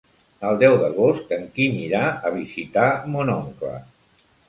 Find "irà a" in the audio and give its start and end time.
1.83-2.35